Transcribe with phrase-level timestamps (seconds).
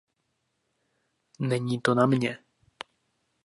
[1.39, 2.39] Není to na mně.